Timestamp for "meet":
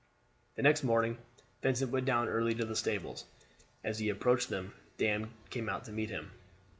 5.91-6.09